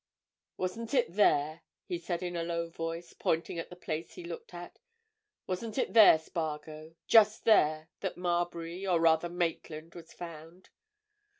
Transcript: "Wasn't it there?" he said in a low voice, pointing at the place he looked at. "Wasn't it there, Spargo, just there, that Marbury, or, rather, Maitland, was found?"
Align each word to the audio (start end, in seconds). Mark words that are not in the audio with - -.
"Wasn't 0.57 0.95
it 0.95 1.13
there?" 1.13 1.61
he 1.85 1.99
said 1.99 2.23
in 2.23 2.35
a 2.35 2.41
low 2.41 2.71
voice, 2.71 3.13
pointing 3.13 3.59
at 3.59 3.69
the 3.69 3.75
place 3.75 4.15
he 4.15 4.23
looked 4.23 4.51
at. 4.51 4.79
"Wasn't 5.45 5.77
it 5.77 5.93
there, 5.93 6.17
Spargo, 6.17 6.95
just 7.05 7.45
there, 7.45 7.89
that 7.99 8.17
Marbury, 8.17 8.87
or, 8.87 8.99
rather, 8.99 9.29
Maitland, 9.29 9.93
was 9.93 10.11
found?" 10.11 10.69